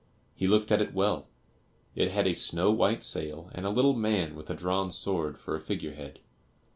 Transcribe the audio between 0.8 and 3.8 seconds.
it well; it had a snow white sail and a